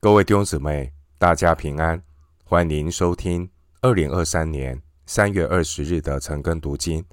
[0.00, 2.00] 各位弟兄姊妹，大家平安，
[2.44, 3.50] 欢迎收听
[3.80, 7.04] 二零二三年三月二十日的晨更读经。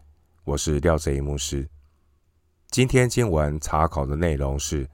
[0.43, 1.67] 我是廖哲一牧师。
[2.67, 4.85] 今天经文查考的内容是《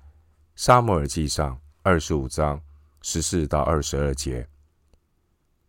[0.55, 2.61] 撒母耳记上》二十五章
[3.01, 4.43] 十四到二十二节，《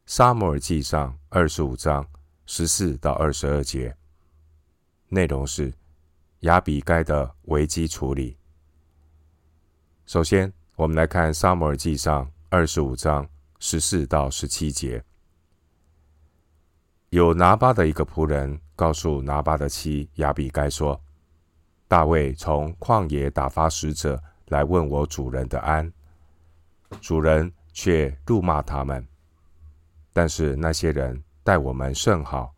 [0.07, 2.07] 撒母耳记上》二十五章
[2.47, 3.97] 十四到二十二节，
[5.09, 5.75] 内容是
[6.43, 8.37] 亚比该的危机处理。
[10.07, 15.05] 首先，我们来看《撒母耳记上》二十五章十四到十七节。
[17.11, 20.99] 有拿巴的一个仆人告诉拿巴的妻亚比该说
[21.87, 25.93] ：“大卫从旷野打发使者来问我主人的安，
[27.03, 29.07] 主人却怒骂他们。
[30.11, 32.55] 但是那些人待我们甚好，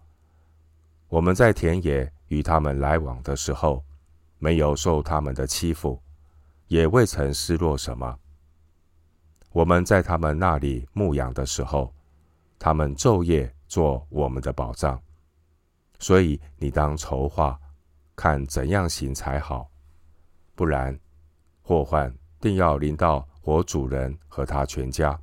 [1.08, 3.84] 我们在田野与他们来往的时候，
[4.38, 6.00] 没有受他们的欺负。”
[6.68, 8.18] 也未曾失落什么。
[9.52, 11.94] 我们在他们那里牧养的时候，
[12.58, 15.00] 他们昼夜做我们的保障。
[16.00, 17.58] 所以你当筹划，
[18.16, 19.70] 看怎样行才好，
[20.54, 20.98] 不然
[21.62, 25.18] 祸患定要临到我主人和他全家。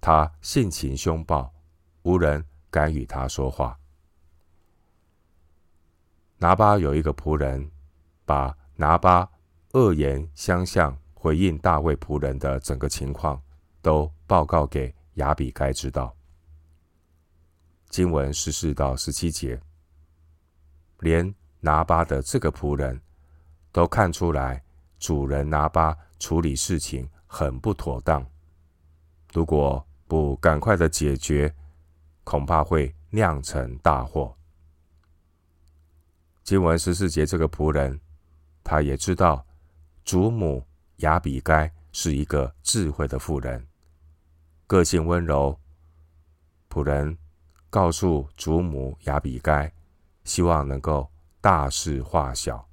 [0.00, 1.52] 他性情凶暴，
[2.02, 3.78] 无人敢与他说话。
[6.38, 7.70] 拿巴有一个仆人，
[8.24, 9.28] 把拿巴。
[9.76, 13.38] 恶言相向，回应大卫仆人的整个情况，
[13.82, 16.16] 都报告给亚比该知道。
[17.90, 19.60] 经文十四到十七节，
[21.00, 22.98] 连拿巴的这个仆人
[23.70, 24.64] 都看出来，
[24.98, 28.26] 主人拿巴处理事情很不妥当。
[29.34, 31.54] 如果不赶快的解决，
[32.24, 34.34] 恐怕会酿成大祸。
[36.42, 38.00] 经文十四节，这个仆人
[38.64, 39.44] 他也知道。
[40.06, 40.64] 祖母
[40.98, 43.66] 雅比该是一个智慧的妇人，
[44.68, 45.58] 个性温柔。
[46.70, 47.18] 仆人
[47.68, 49.70] 告诉祖母雅比该，
[50.22, 52.64] 希望能够大事化小。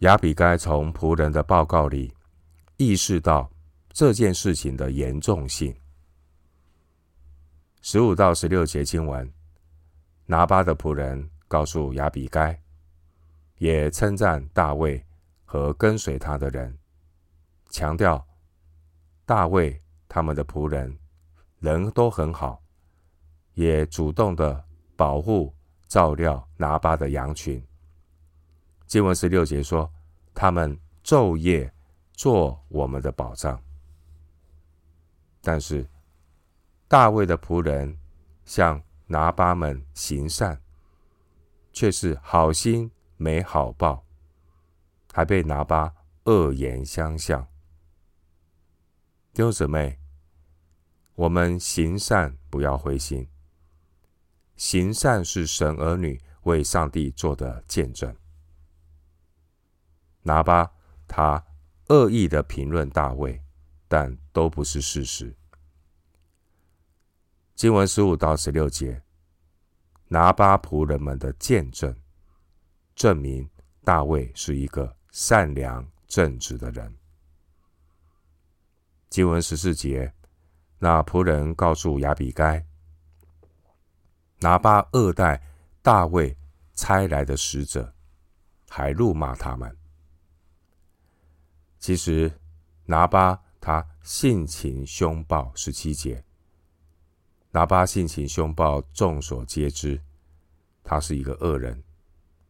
[0.00, 2.14] 雅比该从仆人的报告里
[2.76, 3.50] 意识到
[3.88, 5.74] 这件事情的严重性。
[7.80, 9.32] 十五到十六节经文，
[10.26, 12.60] 拿巴的仆人告诉雅比该。
[13.58, 15.04] 也称赞大卫
[15.44, 16.78] 和跟随他的人，
[17.70, 18.26] 强调
[19.24, 20.98] 大卫他们的仆人
[21.58, 22.62] 人都很好，
[23.54, 24.64] 也主动的
[24.94, 25.54] 保护
[25.88, 27.64] 照料拿巴的羊群。
[28.86, 29.90] 经文十六节说，
[30.34, 31.72] 他们昼夜
[32.12, 33.60] 做我们的保障。
[35.40, 35.88] 但是
[36.88, 37.96] 大卫的仆人
[38.44, 40.60] 向拿巴们行善，
[41.72, 42.90] 却是好心。
[43.16, 44.04] 没好报，
[45.12, 45.94] 还被拿巴
[46.24, 47.46] 恶言相向。
[49.32, 49.98] 弟兄姊妹，
[51.14, 53.28] 我们行善不要灰心，
[54.56, 58.14] 行善是神儿女为上帝做的见证。
[60.22, 60.72] 拿巴
[61.06, 61.44] 他
[61.88, 63.42] 恶意的评论大卫，
[63.88, 65.36] 但都不是事实。
[67.54, 69.02] 经文十五到十六节，
[70.08, 71.96] 拿巴仆人们的见证。
[72.96, 73.48] 证明
[73.84, 76.92] 大卫是一个善良正直的人。
[79.10, 80.12] 经文十四节，
[80.78, 82.64] 那仆人告诉亚比该，
[84.40, 85.40] 拿巴恶待
[85.82, 86.36] 大卫
[86.74, 87.94] 差来的使者，
[88.68, 89.76] 还怒骂他们。
[91.78, 92.32] 其实
[92.86, 96.24] 拿巴他性情凶暴，十七节，
[97.50, 100.02] 拿巴性情凶暴，众所皆知，
[100.82, 101.82] 他是一个恶人。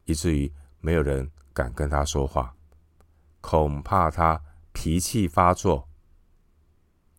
[0.07, 0.51] 以至于
[0.81, 2.57] 没有人敢跟他说话，
[3.41, 5.89] 恐怕他脾气发作。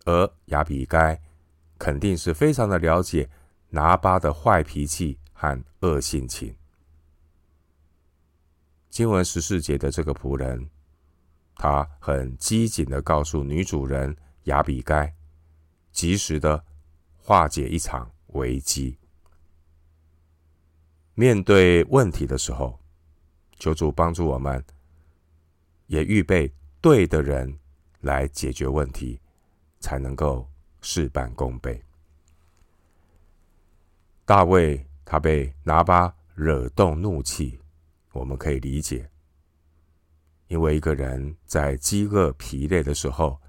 [0.06, 1.22] 而亚比该
[1.78, 3.30] 肯定是非常的了解
[3.70, 6.56] 拿巴的坏脾气和恶性情。
[8.90, 10.70] 经文十四节的这个仆人，
[11.56, 14.16] 他很机警的告诉女主人
[14.46, 15.14] 亚比该，
[15.92, 16.64] 及时的
[17.18, 18.98] 化解一场危机。
[21.14, 22.80] 面对问题的时候，
[23.60, 24.64] 求主帮助我们，
[25.88, 27.58] 也预备对的人
[28.02, 29.20] 来解决问题，
[29.80, 30.48] 才能够
[30.82, 31.82] 事半功倍。
[34.26, 37.60] 大卫他被拿巴惹动怒气，
[38.12, 39.10] 我们可以理解，
[40.48, 43.42] 因为一个人在饥饿疲累的时候，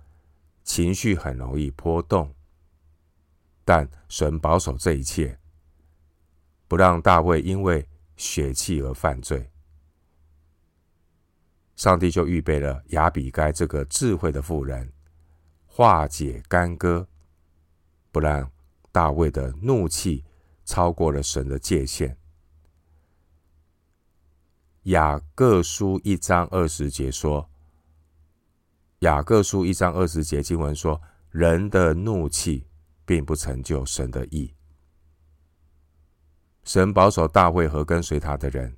[0.65, 2.35] 情绪很容易波动，
[3.65, 5.39] 但神保守这一切。
[6.67, 9.51] 不让大卫因为血气而犯罪。
[11.79, 14.93] 上帝就预备了雅比该这个智慧的妇人，
[15.65, 17.07] 化解干戈，
[18.11, 18.51] 不让
[18.91, 20.25] 大卫的怒气
[20.65, 22.19] 超过了神的界限。
[24.83, 27.49] 雅各书一章二十节说
[29.01, 31.01] ：“雅各书一章二十节经文说，
[31.31, 32.67] 人的怒气
[33.05, 34.53] 并不成就神的意。
[36.65, 38.77] 神保守大卫和跟随他的人，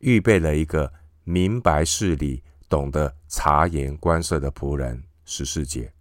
[0.00, 0.92] 预备了一个
[1.24, 5.02] 明白事理、懂得察言观色的仆人。
[5.24, 5.92] 十四节，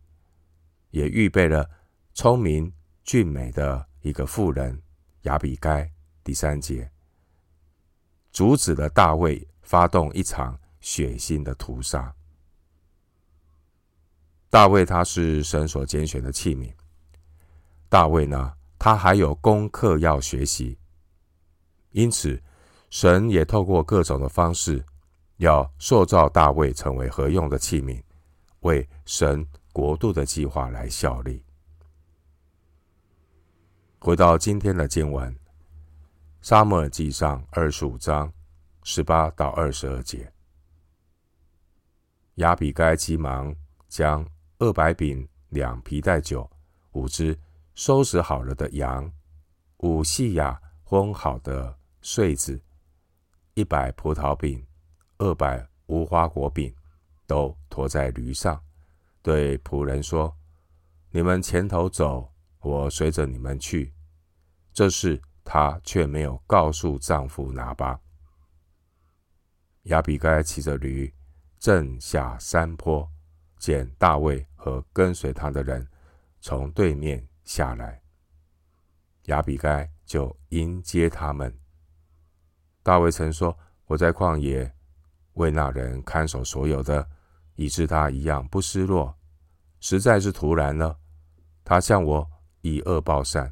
[0.90, 1.70] 也预备了
[2.14, 2.74] 聪明
[3.04, 4.82] 俊美的一个妇人
[5.22, 5.92] 雅比该。
[6.24, 6.90] 第三节。”
[8.32, 12.16] 阻止了大卫发动一场血腥的屠杀。
[14.52, 16.72] 大卫他是神所拣选的器皿。
[17.90, 20.78] 大卫呢，他还有功课要学习，
[21.92, 22.42] 因此
[22.90, 24.86] 神也透过各种的方式，
[25.40, 28.04] 要塑造大卫成为合用的器皿，
[28.60, 31.42] 为神国度的计划来效力。
[34.00, 35.34] 回到今天的经文。
[36.42, 38.32] 撒母耳记上二十五章
[38.84, 40.32] 十八到二十二节，
[42.36, 43.54] 亚比该急忙
[43.90, 44.26] 将
[44.58, 46.50] 二百饼、两皮袋酒、
[46.94, 47.38] 五只
[47.76, 49.12] 收拾好了的羊、
[49.80, 52.62] 五细亚烘好的穗子、
[53.54, 54.66] 一百葡萄饼、
[55.20, 56.76] 二百无花果饼，
[57.26, 58.62] 都驮在驴上，
[59.22, 60.36] 对仆人说
[61.12, 63.94] ：“你们前头走，我随着你们去。”
[64.74, 65.22] 这是。
[65.52, 68.00] 她却没有告诉丈夫拿巴。
[69.84, 71.12] 亚比该骑着驴，
[71.58, 73.10] 正下山坡，
[73.58, 75.88] 见大卫和跟随他的人
[76.40, 78.00] 从对面下来，
[79.24, 81.52] 亚比该就迎接他们。
[82.84, 83.58] 大卫曾说
[83.88, 84.72] ：“我在旷野
[85.40, 87.08] 为那人看守所有的，
[87.56, 89.16] 以致他一样不失落。
[89.80, 90.98] 实在是突然了，
[91.64, 92.30] 他向我
[92.62, 93.52] 以恶报善。”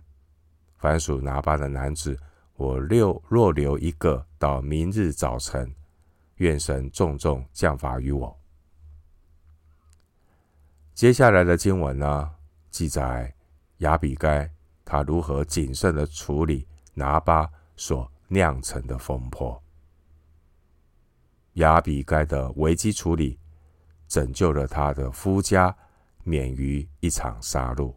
[0.77, 2.19] 凡属拿巴的男子，
[2.55, 5.73] 我留若留一个到明日早晨，
[6.35, 8.37] 愿神重重降罚于我。
[10.93, 12.29] 接下来的经文呢，
[12.69, 13.33] 记载
[13.77, 14.47] 亚比该
[14.83, 19.63] 他如何谨慎的处理拿巴所酿成的风波。
[21.57, 23.39] 亚比盖的危机处理，
[24.07, 25.75] 拯救了他的夫家
[26.23, 27.95] 免于一场杀戮。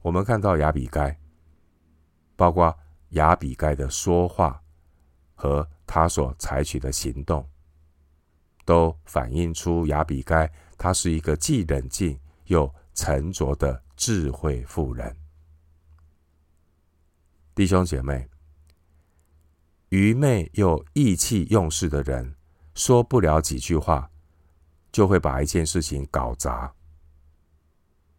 [0.00, 1.18] 我们看到亚比盖，
[2.36, 2.74] 包括
[3.10, 4.62] 亚比盖的说话
[5.34, 7.46] 和他所采取的行动，
[8.64, 15.14] 都反映出亚比盖她是一个既冷静又沉着的智慧妇人。
[17.54, 18.26] 弟兄姐妹，
[19.90, 22.34] 愚昧又意气用事的人，
[22.74, 24.10] 说不了几句话，
[24.92, 26.74] 就会把一件事情搞砸。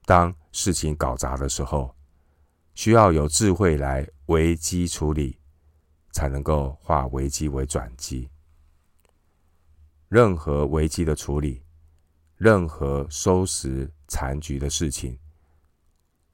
[0.05, 1.95] 当事情搞砸的时候，
[2.73, 5.37] 需要有智慧来危机处理，
[6.11, 8.29] 才能够化危机为转机。
[10.07, 11.61] 任何危机的处理，
[12.35, 15.19] 任何收拾残局的事情，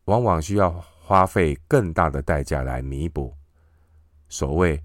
[0.05, 0.71] 往往需要
[1.03, 3.35] 花费更大的代价来弥补。
[4.29, 4.81] 所谓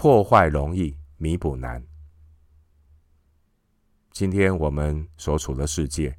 [0.00, 1.84] 破坏容易，弥补难。
[4.12, 6.16] 今天我们所处的世界，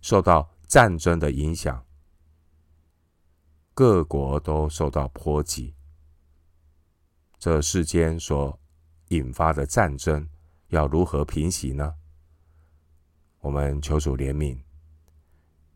[0.00, 1.84] 受到战争的影响，
[3.74, 5.74] 各国都受到波及。
[7.36, 8.56] 这世间所
[9.08, 10.28] 引发的战争，
[10.68, 11.96] 要如何平息呢？
[13.40, 14.56] 我们求主怜悯，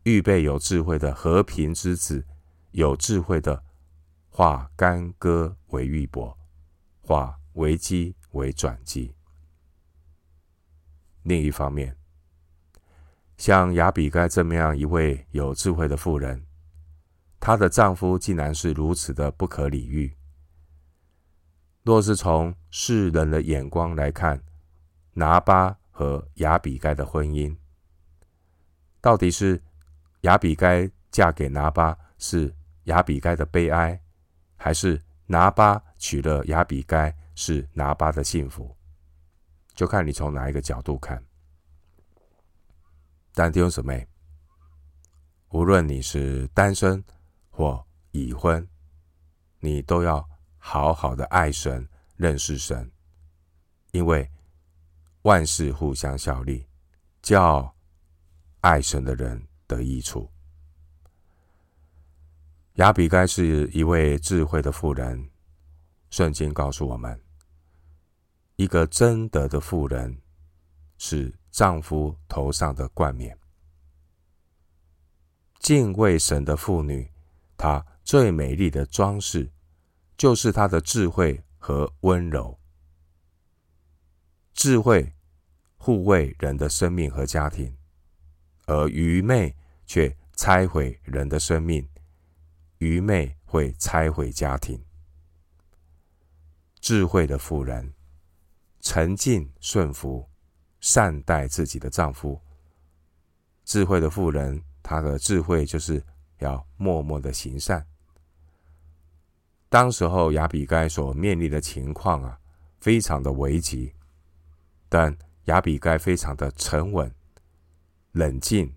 [0.03, 2.25] 预备有智慧的和平之子，
[2.71, 3.61] 有智慧的
[4.29, 6.33] 化干戈为玉帛，
[7.05, 9.13] 化危机为转机。
[11.21, 11.95] 另一方面，
[13.37, 16.45] 像雅比盖这么样一位有智慧的妇人，
[17.39, 20.15] 她的丈夫竟然是如此的不可理喻。
[21.83, 24.41] 若是从世人的眼光来看，
[25.13, 27.55] 拿巴和雅比盖的婚姻，
[28.99, 29.61] 到底是
[30.21, 34.01] 雅比盖嫁给拿巴是雅比盖的悲哀，
[34.55, 38.75] 还是拿巴娶了亚比该是拿巴的幸福？
[39.73, 41.23] 就看你从哪一个角度看。
[43.33, 44.07] 但弟兄姊妹，
[45.49, 47.03] 无论你是单身
[47.49, 48.65] 或已婚，
[49.59, 50.25] 你都要
[50.57, 52.89] 好好的爱神、认识神，
[53.91, 54.29] 因为
[55.23, 56.65] 万事互相效力，
[57.21, 57.75] 叫
[58.61, 60.31] 爱神的人得益处。
[62.75, 65.29] 亚比该是一位智慧的妇人，
[66.15, 67.21] 圣经告诉我们，
[68.55, 70.21] 一个贞德的妇人
[70.97, 73.37] 是丈夫头上的冠冕。
[75.59, 77.11] 敬畏神的妇女，
[77.57, 79.51] 她最美丽的装饰
[80.15, 82.57] 就是她的智慧和温柔。
[84.53, 85.13] 智慧
[85.75, 87.75] 护卫人的生命和家庭，
[88.67, 89.53] 而愚昧
[89.85, 91.85] 却拆毁人的生命。
[92.77, 94.81] 愚昧会拆毁家庭。
[96.85, 97.91] 智慧的妇人，
[98.79, 100.29] 沉静顺服，
[100.79, 102.39] 善待自己的丈夫。
[103.63, 104.63] 智慧的妇人。
[104.83, 106.05] 她的智慧就是
[106.37, 107.83] 要默默的行善。
[109.67, 112.39] 当时候亚比该所面临的情况啊，
[112.79, 113.91] 非常的危急，
[114.87, 117.11] 但亚比该非常的沉稳、
[118.11, 118.71] 冷静、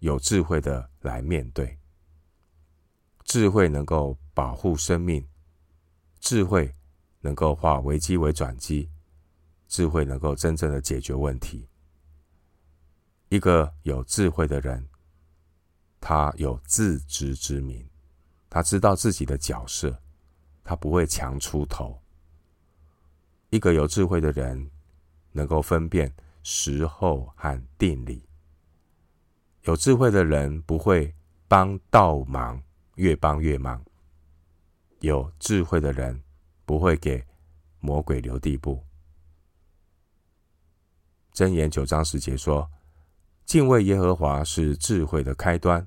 [0.00, 1.78] 有智慧的来面对。
[3.22, 5.24] 智慧能够保护生命，
[6.18, 6.74] 智慧
[7.22, 8.90] 能够化危机为转机，
[9.66, 11.66] 智慧能够真正的解决问题。
[13.30, 14.86] 一个有智慧的人。
[16.04, 17.88] 他有自知之明，
[18.50, 20.02] 他知道自己的角色，
[20.64, 21.96] 他不会强出头。
[23.50, 24.68] 一个有智慧的人，
[25.30, 26.12] 能够分辨
[26.42, 28.20] 时候和定理。
[29.62, 31.14] 有智慧的人不会
[31.46, 32.60] 帮倒忙，
[32.96, 33.80] 越帮越忙。
[34.98, 36.20] 有智慧的人
[36.64, 37.24] 不会给
[37.80, 38.84] 魔鬼留地步。
[41.32, 42.70] 箴言九章十节说
[43.46, 45.86] ：“敬畏耶和华是智慧的开端。”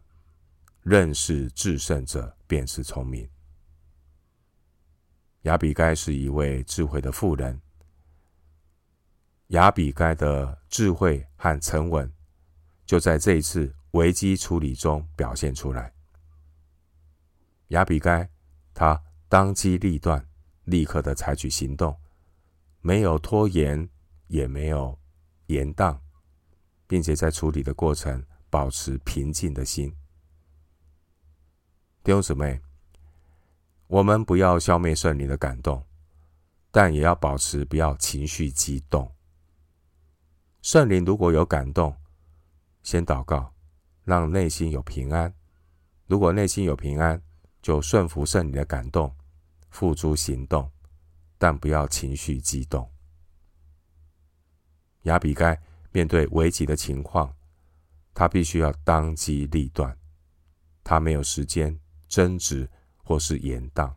[0.81, 3.27] 认识至圣者便是聪明。
[5.41, 7.59] 亚比该是一位智慧的妇人。
[9.47, 12.11] 亚比该的智慧和沉稳，
[12.85, 15.91] 就在这一次危机处理中表现出来。
[17.69, 18.29] 亚比该，
[18.71, 20.23] 他当机立断，
[20.65, 21.95] 立刻的采取行动，
[22.81, 23.89] 没有拖延，
[24.27, 24.99] 也没有
[25.47, 25.97] 延宕，
[26.85, 29.95] 并且在处理的过程保持平静的心。
[32.03, 32.61] 弟兄姊妹，
[33.87, 35.83] 我们不要消灭圣灵的感动，
[36.71, 39.11] 但也要保持不要情绪激动。
[40.61, 41.95] 圣灵如果有感动，
[42.81, 43.53] 先祷告，
[44.03, 45.33] 让内心有平安。
[46.07, 47.21] 如果内心有平安，
[47.61, 49.15] 就顺服圣灵的感动，
[49.75, 50.71] 付诸行动，
[51.37, 52.89] 但不要情绪激动。
[55.01, 57.35] 亚比该面对危急的情况，
[58.13, 59.97] 他必须要当机立断，
[60.81, 61.77] 他没有时间。
[62.07, 62.69] 争执
[63.03, 63.93] 或是延宕。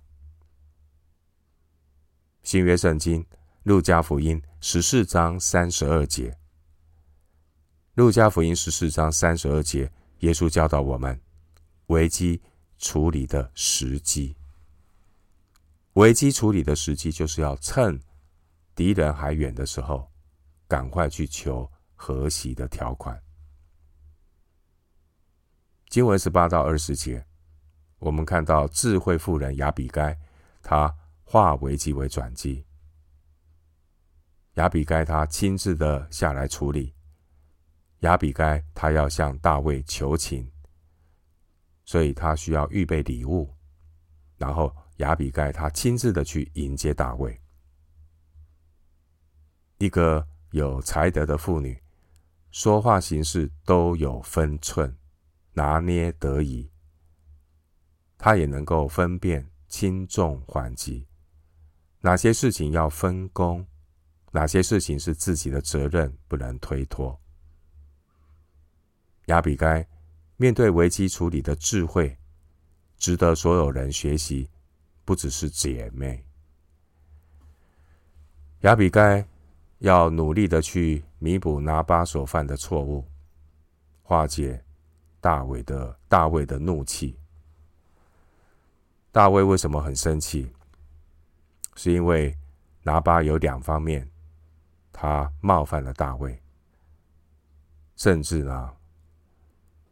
[2.43, 3.25] 新约圣经
[3.63, 6.37] 路加福音十四章三十二节，
[7.95, 11.21] 路加福音十四章三十二节，耶稣教导我们
[11.89, 12.41] 危机
[12.79, 14.38] 处理的时机。
[15.99, 18.00] 危机处理的时机，就是要趁
[18.73, 20.09] 敌人还远的时候，
[20.69, 23.21] 赶快去求和息的条款。
[25.88, 27.26] 经文十八到二十节。
[27.99, 30.17] 我们看到智慧妇人雅比该，
[30.62, 32.64] 她化危机为转机。
[34.55, 36.95] 雅比该她亲自的下来处理。
[38.02, 40.49] 雅比该她要向大卫求情，
[41.85, 43.52] 所以她需要预备礼物。
[44.37, 47.40] 然后亚比盖，他亲自的去迎接大卫。
[49.78, 51.81] 一个有才德的妇女，
[52.50, 54.97] 说话行事都有分寸，
[55.52, 56.71] 拿捏得宜。
[58.17, 61.07] 他也能够分辨轻重缓急，
[62.00, 63.64] 哪些事情要分工，
[64.33, 67.21] 哪些事情是自己的责任不能推脱。
[69.26, 69.87] 亚比该
[70.37, 72.19] 面对危机处理的智慧，
[72.97, 74.50] 值得所有人学习，
[75.09, 76.23] 不只是姐妹。
[78.61, 79.27] 亚比该
[79.79, 83.03] 要努力的去弥补拿巴所犯的错误，
[84.03, 84.62] 化解
[85.19, 87.19] 大卫的大卫的怒气。
[89.11, 90.53] 大卫为什么很生气？
[91.75, 92.37] 是因为
[92.83, 94.07] 拿巴有两方面，
[94.93, 96.38] 他冒犯了大卫，
[97.97, 98.77] 甚至呢，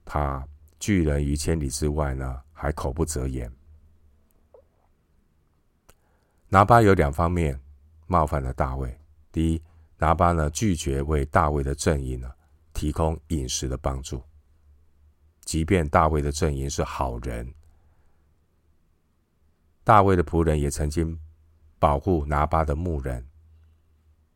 [0.04, 0.46] 他
[0.78, 3.50] 拒人于千里之外呢，还口不择言。
[6.48, 7.60] 拿巴有两方面
[8.06, 8.98] 冒犯了大卫。
[9.32, 9.62] 第一，
[9.98, 12.30] 拿巴呢拒绝为大卫的阵营呢
[12.72, 14.22] 提供饮食的帮助，
[15.44, 17.52] 即便大卫的阵营是好人。
[19.82, 21.18] 大卫的仆人也曾经
[21.78, 23.26] 保护拿巴的牧人，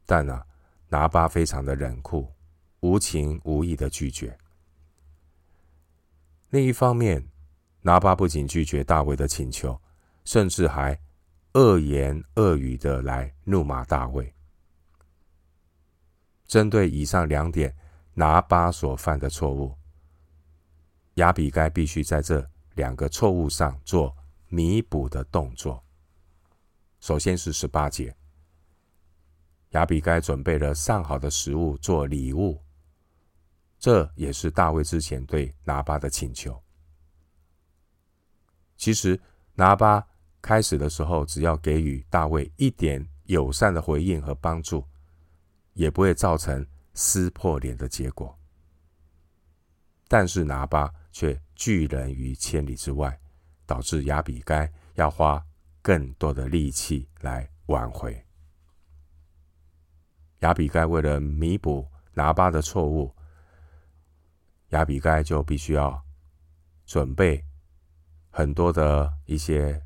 [0.04, 0.42] 但呢，
[0.88, 2.32] 拿巴非常的冷酷，
[2.80, 4.36] 无情无义的拒绝。
[6.50, 7.26] 另一方面，
[7.82, 9.80] 拿巴不仅拒绝大卫的请求，
[10.24, 10.98] 甚至还
[11.54, 14.32] 恶言恶语的来怒骂大卫。
[16.46, 17.74] 针对以上两点，
[18.14, 19.76] 拿巴所犯的错误，
[21.14, 24.16] 亚比该必须在这两个错误上做
[24.48, 25.84] 弥补的动作。
[27.00, 28.14] 首先是十八节，
[29.70, 32.60] 亚比该准备了上好的食物做礼物，
[33.78, 36.62] 这也是大卫之前对拿巴的请求。
[38.76, 39.20] 其实
[39.54, 40.06] 拿巴
[40.42, 44.86] 开始的时候，只要给予大卫一点友善的回应和帮助，
[45.74, 48.36] 也不会造成撕破脸的结果。
[50.08, 53.18] 但是拿巴却拒人于千里之外，
[53.64, 55.44] 导致亚比该要花
[55.82, 58.24] 更多的力气来挽回。
[60.40, 63.14] 亚比该为了弥补拿巴的错误，
[64.70, 66.02] 亚比该就必须要
[66.86, 67.44] 准备
[68.30, 69.80] 很多的一些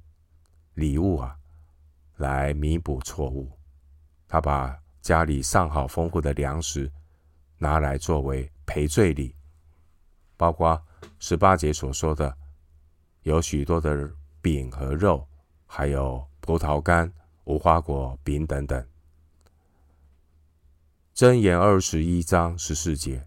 [0.74, 1.36] 礼物啊，
[2.16, 3.50] 来弥补错误。
[4.28, 6.90] 他把家里上好丰富的粮食
[7.58, 9.34] 拿来作为赔罪礼，
[10.36, 10.80] 包括
[11.18, 12.36] 十八节所说的
[13.22, 15.26] 有许多的饼和肉。
[15.66, 17.12] 还有葡萄干、
[17.44, 18.86] 无花果饼等等。
[21.12, 23.26] 箴言二十一章十四节，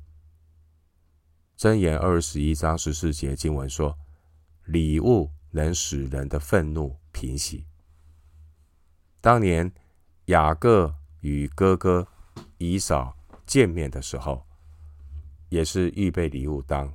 [1.58, 3.98] 箴言二十一章十四节经文说
[4.64, 7.66] ：“礼物能使人的愤怒平息。”
[9.20, 9.72] 当年
[10.26, 12.08] 雅各与哥哥
[12.60, 14.46] 以扫见面的时候，
[15.50, 16.94] 也是预备礼物当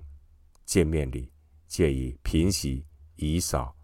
[0.64, 1.33] 见面礼，
[1.67, 2.87] 借以平息
[3.17, 3.75] 以扫。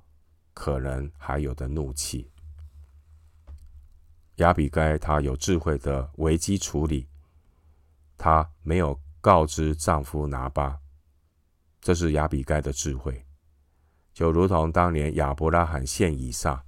[0.55, 2.29] 可能还有的怒气，
[4.39, 7.07] 亚比该她有智慧的危机处理，
[8.17, 10.77] 她没有告知丈夫拿八，
[11.81, 13.25] 这是亚比该的智慧，
[14.19, 16.61] 就如同当年亚伯拉罕献以撒，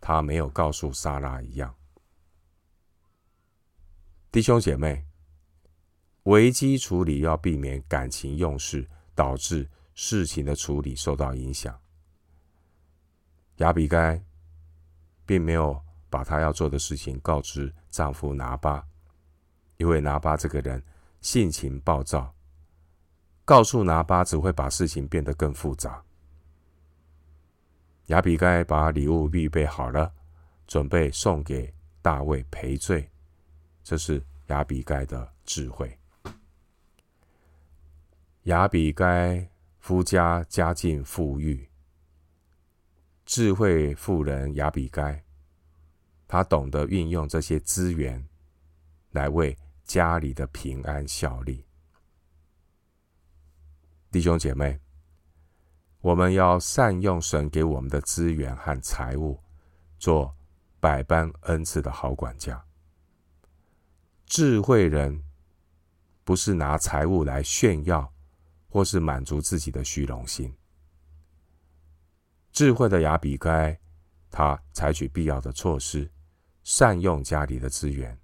[0.00, 1.72] 他没有告诉撒拉一样。
[4.32, 5.06] 弟兄姐妹，
[6.24, 11.80] 危机处理要避免感情用事，导致事情的处理受到影响。
[13.58, 14.20] 亚比该
[15.24, 18.84] 并没有把她要做的事情告知丈夫拿巴，
[19.76, 20.82] 因为拿巴这个人
[21.20, 22.34] 性情暴躁，
[23.44, 26.02] 告诉拿巴只会把事情变得更复杂。
[28.06, 30.12] 亚比该把礼物预备好了，
[30.66, 33.08] 准备送给大卫赔罪，
[33.82, 35.98] 这是亚比该的智慧。
[38.44, 39.44] 亚比该
[39.80, 41.68] 夫家家境富裕。
[43.24, 45.20] 智慧妇人亚比该，
[46.28, 48.24] 她懂得运用这些资源，
[49.10, 51.66] 来为家里的平安效力。
[54.12, 54.78] 弟兄姐妹，
[56.06, 59.42] 我们要善用神给我们的资源和财物，
[59.98, 60.32] 做
[60.78, 62.64] 百般恩赐的好管家。
[64.24, 65.20] 智慧人
[66.22, 68.14] 不是拿财物来炫耀，
[68.68, 70.56] 或是满足自己的虚荣心。
[72.52, 73.76] 智慧的亚比该，
[74.30, 76.08] 他采取必要的措施，
[76.62, 78.16] 善用家里的资源，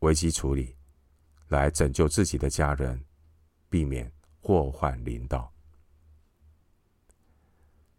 [0.00, 0.76] 危机处理，
[1.48, 3.02] 来拯救自己的家人，
[3.70, 5.55] 避免祸患临到。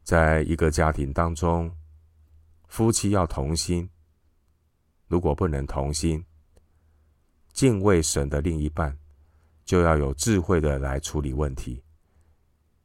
[0.08, 1.70] 在一个家庭当中，
[2.70, 3.90] 夫妻要同心。
[5.06, 6.24] 如果不能同心，
[7.52, 8.98] 敬畏神的另一半，
[9.66, 11.84] 就要有智慧的来处理问题，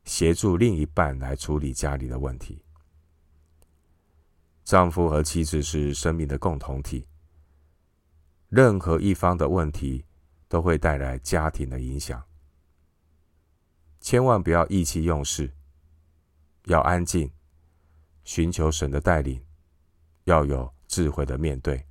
[0.03, 2.61] 协助另一半来处理家里的问题。
[4.65, 7.07] 丈夫和妻子是生命的共同体，
[8.49, 10.05] 任何一方的问题
[10.49, 12.21] 都会带来家庭的影响。
[14.01, 15.49] 千万不要意气用事，
[16.65, 17.31] 要安静，
[18.25, 19.45] 寻求神的带领，
[20.25, 21.87] 要有智慧的面对，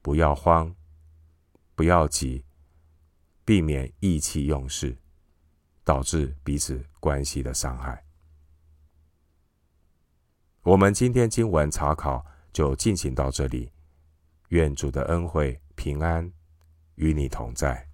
[0.00, 0.74] 不要慌，
[1.74, 2.44] 不要急，
[3.44, 4.96] 避免意气用事，
[5.84, 8.04] 导致彼此关系的伤害。
[10.62, 13.70] 我们今天经文查考就进行到这里，
[14.48, 16.32] 愿主的恩惠平安
[16.94, 17.91] 与你同在。